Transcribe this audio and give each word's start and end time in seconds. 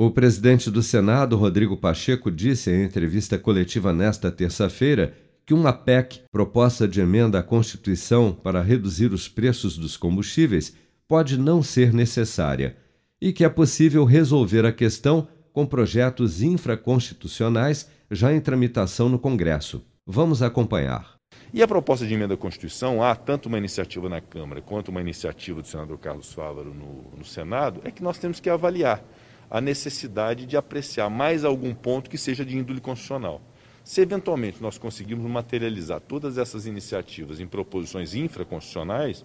O 0.00 0.12
presidente 0.12 0.70
do 0.70 0.80
Senado, 0.80 1.36
Rodrigo 1.36 1.76
Pacheco, 1.76 2.30
disse 2.30 2.70
em 2.70 2.84
entrevista 2.84 3.36
coletiva 3.36 3.92
nesta 3.92 4.30
terça-feira 4.30 5.12
que 5.44 5.52
uma 5.52 5.72
PEC, 5.72 6.20
proposta 6.30 6.86
de 6.86 7.00
emenda 7.00 7.40
à 7.40 7.42
Constituição 7.42 8.32
para 8.32 8.62
reduzir 8.62 9.12
os 9.12 9.26
preços 9.26 9.76
dos 9.76 9.96
combustíveis, 9.96 10.72
pode 11.08 11.36
não 11.36 11.64
ser 11.64 11.92
necessária 11.92 12.76
e 13.20 13.32
que 13.32 13.42
é 13.44 13.48
possível 13.48 14.04
resolver 14.04 14.64
a 14.64 14.70
questão 14.70 15.26
com 15.52 15.66
projetos 15.66 16.42
infraconstitucionais 16.42 17.90
já 18.08 18.32
em 18.32 18.40
tramitação 18.40 19.08
no 19.08 19.18
Congresso. 19.18 19.84
Vamos 20.06 20.44
acompanhar. 20.44 21.16
E 21.52 21.60
a 21.60 21.66
proposta 21.66 22.06
de 22.06 22.14
emenda 22.14 22.34
à 22.34 22.36
Constituição, 22.36 23.02
há 23.02 23.16
tanto 23.16 23.46
uma 23.46 23.58
iniciativa 23.58 24.08
na 24.08 24.20
Câmara 24.20 24.62
quanto 24.62 24.92
uma 24.92 25.00
iniciativa 25.00 25.60
do 25.60 25.66
senador 25.66 25.98
Carlos 25.98 26.32
Fávaro 26.32 26.72
no, 26.72 27.18
no 27.18 27.24
Senado, 27.24 27.80
é 27.82 27.90
que 27.90 28.00
nós 28.00 28.16
temos 28.16 28.38
que 28.38 28.48
avaliar 28.48 29.02
a 29.50 29.60
necessidade 29.60 30.46
de 30.46 30.56
apreciar 30.56 31.08
mais 31.08 31.44
algum 31.44 31.74
ponto 31.74 32.10
que 32.10 32.18
seja 32.18 32.44
de 32.44 32.56
índole 32.56 32.80
constitucional. 32.80 33.40
Se 33.82 34.02
eventualmente 34.02 34.62
nós 34.62 34.76
conseguirmos 34.76 35.30
materializar 35.30 36.00
todas 36.00 36.36
essas 36.36 36.66
iniciativas 36.66 37.40
em 37.40 37.46
proposições 37.46 38.14
infraconstitucionais, 38.14 39.24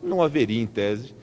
não 0.00 0.22
haveria, 0.22 0.62
em 0.62 0.66
tese, 0.66 1.14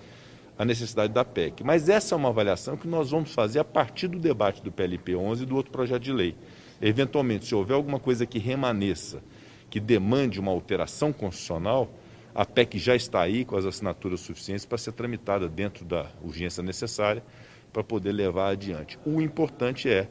a 0.60 0.66
necessidade 0.66 1.14
da 1.14 1.24
PEC. 1.24 1.64
Mas 1.64 1.88
essa 1.88 2.14
é 2.14 2.18
uma 2.18 2.30
avaliação 2.30 2.76
que 2.76 2.88
nós 2.88 3.12
vamos 3.12 3.34
fazer 3.34 3.60
a 3.60 3.64
partir 3.64 4.10
do 4.10 4.20
debate 4.20 4.62
do 4.62 4.72
PLP 4.72 5.16
11 5.16 5.44
e 5.44 5.46
do 5.46 5.56
outro 5.56 5.72
projeto 5.72 6.04
de 6.04 6.12
lei. 6.12 6.36
Eventualmente, 6.82 7.46
se 7.46 7.56
houver 7.56 7.76
alguma 7.76 8.00
coisa 8.00 8.26
que 8.26 8.38
remaneça, 8.38 9.24
que 9.70 9.80
demande 9.80 10.40
uma 10.40 10.52
alteração 10.52 11.14
constitucional, 11.14 11.90
a 12.36 12.46
PEC 12.46 12.78
já 12.78 12.96
está 12.96 13.22
aí 13.22 13.46
com 13.46 13.56
as 13.56 13.66
assinaturas 13.66 14.20
suficientes 14.20 14.66
para 14.66 14.78
ser 14.78 14.92
tramitada 14.92 15.48
dentro 15.48 15.86
da 15.86 16.08
urgência 16.22 16.62
necessária 16.62 17.24
para 17.72 17.84
poder 17.84 18.12
levar 18.12 18.50
adiante. 18.50 19.00
O 19.06 19.22
importante 19.22 19.90
é 19.90 20.08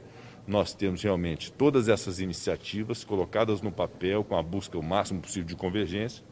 nós 0.46 0.74
termos 0.74 1.02
realmente 1.02 1.52
todas 1.52 1.88
essas 1.88 2.19
iniciativas 2.19 3.05
colocadas 3.05 3.61
no 3.62 3.70
papel 3.70 4.25
com 4.25 4.36
a 4.36 4.42
busca 4.42 4.77
o 4.78 4.83
máximo 4.83 5.20
possível 5.20 5.47
de 5.47 5.56
convergência 5.56 6.25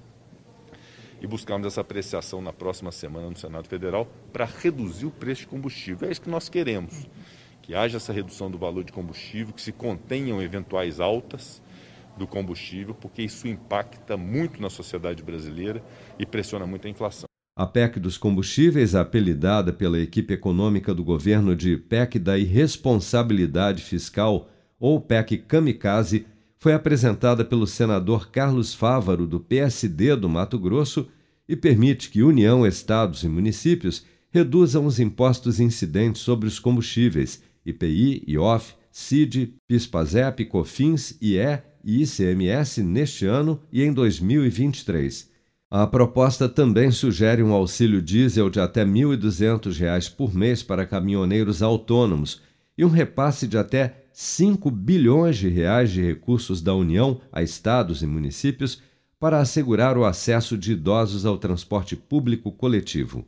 e 1.20 1.26
buscarmos 1.26 1.66
essa 1.66 1.80
apreciação 1.80 2.40
na 2.40 2.52
próxima 2.52 2.92
semana 2.92 3.28
no 3.28 3.36
Senado 3.36 3.68
Federal 3.68 4.08
para 4.32 4.44
reduzir 4.44 5.06
o 5.06 5.10
preço 5.10 5.42
de 5.42 5.48
combustível. 5.48 6.08
É 6.08 6.12
isso 6.12 6.20
que 6.20 6.30
nós 6.30 6.48
queremos, 6.48 7.06
que 7.62 7.74
haja 7.74 7.96
essa 7.96 8.12
redução 8.12 8.50
do 8.50 8.58
valor 8.58 8.84
de 8.84 8.92
combustível, 8.92 9.52
que 9.52 9.62
se 9.62 9.72
contenham 9.72 10.40
eventuais 10.40 11.00
altas 11.00 11.62
do 12.16 12.26
combustível, 12.26 12.94
porque 12.94 13.22
isso 13.22 13.46
impacta 13.46 14.16
muito 14.16 14.60
na 14.60 14.70
sociedade 14.70 15.22
brasileira 15.22 15.82
e 16.18 16.26
pressiona 16.26 16.66
muito 16.66 16.86
a 16.86 16.90
inflação. 16.90 17.27
A 17.58 17.66
PEC 17.66 17.98
dos 17.98 18.16
combustíveis, 18.16 18.94
apelidada 18.94 19.72
pela 19.72 19.98
equipe 19.98 20.32
econômica 20.32 20.94
do 20.94 21.02
governo 21.02 21.56
de 21.56 21.76
PEC 21.76 22.16
da 22.16 22.38
irresponsabilidade 22.38 23.82
fiscal 23.82 24.48
ou 24.78 25.00
PEC 25.00 25.38
kamikaze, 25.38 26.24
foi 26.56 26.72
apresentada 26.72 27.44
pelo 27.44 27.66
senador 27.66 28.30
Carlos 28.30 28.72
Fávaro, 28.72 29.26
do 29.26 29.40
PSD 29.40 30.14
do 30.14 30.28
Mato 30.28 30.56
Grosso, 30.56 31.08
e 31.48 31.56
permite 31.56 32.10
que 32.10 32.22
União, 32.22 32.64
estados 32.64 33.24
e 33.24 33.28
municípios 33.28 34.06
reduzam 34.30 34.86
os 34.86 35.00
impostos 35.00 35.58
incidentes 35.58 36.22
sobre 36.22 36.46
os 36.46 36.60
combustíveis, 36.60 37.42
IPI, 37.66 38.22
IOF, 38.28 38.74
CID, 38.92 39.54
PIS/PASEP, 39.66 40.44
COFINS, 40.44 41.18
IE 41.20 41.58
e 41.82 42.04
ICMS 42.04 42.84
neste 42.84 43.26
ano 43.26 43.60
e 43.72 43.82
em 43.82 43.92
2023. 43.92 45.37
A 45.70 45.86
proposta 45.86 46.48
também 46.48 46.90
sugere 46.90 47.42
um 47.42 47.52
auxílio 47.52 48.00
diesel 48.00 48.48
de 48.48 48.58
até 48.58 48.84
R$ 48.84 48.90
1.200 48.90 50.10
por 50.14 50.34
mês 50.34 50.62
para 50.62 50.86
caminhoneiros 50.86 51.62
autônomos 51.62 52.40
e 52.76 52.86
um 52.86 52.88
repasse 52.88 53.46
de 53.46 53.58
até 53.58 54.04
5 54.10 54.70
bilhões 54.70 55.36
de 55.36 55.48
reais 55.48 55.90
de 55.90 56.00
recursos 56.00 56.62
da 56.62 56.74
União 56.74 57.20
a 57.30 57.42
estados 57.42 58.02
e 58.02 58.06
municípios 58.06 58.80
para 59.20 59.40
assegurar 59.40 59.98
o 59.98 60.06
acesso 60.06 60.56
de 60.56 60.72
idosos 60.72 61.26
ao 61.26 61.36
transporte 61.36 61.94
público 61.94 62.50
coletivo. 62.50 63.26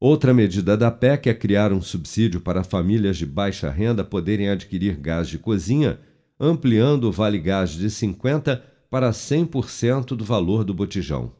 Outra 0.00 0.32
medida 0.32 0.76
da 0.76 0.92
PEC 0.92 1.28
é 1.28 1.34
criar 1.34 1.72
um 1.72 1.82
subsídio 1.82 2.40
para 2.40 2.62
famílias 2.62 3.16
de 3.16 3.26
baixa 3.26 3.68
renda 3.68 4.04
poderem 4.04 4.48
adquirir 4.48 4.96
gás 4.96 5.26
de 5.26 5.38
cozinha, 5.38 5.98
ampliando 6.38 7.04
o 7.04 7.12
Vale 7.12 7.40
Gás 7.40 7.70
de 7.70 7.88
50% 7.88 8.62
para 8.88 9.10
100% 9.10 10.14
do 10.14 10.24
valor 10.24 10.62
do 10.62 10.72
botijão. 10.72 11.32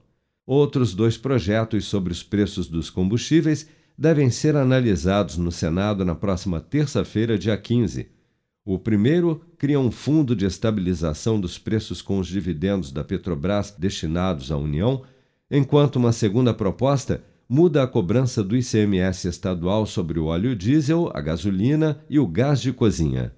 Outros 0.47 0.94
dois 0.94 1.16
projetos 1.16 1.87
sobre 1.87 2.12
os 2.12 2.22
preços 2.22 2.69
dos 2.69 2.91
combustíveis 2.91 3.66
devem 3.97 4.28
ser 4.28 4.56
analisados 4.56 5.38
no 5.38 5.50
Senado 5.50 6.05
na 6.05 6.15
próxima 6.15 6.60
terça-feira, 6.60 7.38
dia 7.38 7.56
15. 7.56 8.09
O 8.65 8.78
primeiro 8.78 9.43
cria 9.56 9.81
um 9.81 9.91
fundo 9.91 10.34
de 10.34 10.44
estabilização 10.44 11.41
dos 11.41 11.59
preços 11.59 12.03
com 12.03 12.19
os 12.19 12.27
dividendos 12.27 12.93
da 12.93 13.05
Petrobras 13.05 13.75
destinados 13.78 14.50
à 14.50 14.56
União, 14.56 15.03
enquanto 15.50 15.97
uma 15.97 16.12
segunda 16.12 16.53
proposta 16.53 17.22
muda 17.49 17.82
a 17.82 17.87
cobrança 17.87 18.43
do 18.43 18.56
ICMS 18.56 19.28
estadual 19.28 19.87
sobre 19.87 20.19
o 20.19 20.26
óleo 20.26 20.56
diesel, 20.56 21.11
a 21.15 21.21
gasolina 21.21 22.03
e 22.09 22.19
o 22.19 22.26
gás 22.26 22.61
de 22.61 22.72
cozinha. 22.72 23.34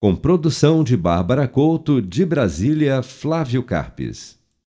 Com 0.00 0.16
produção 0.16 0.82
de 0.82 0.96
Bárbara 0.96 1.46
Couto, 1.46 2.02
de 2.02 2.24
Brasília, 2.24 3.02
Flávio 3.02 3.62
Carpes. 3.62 4.41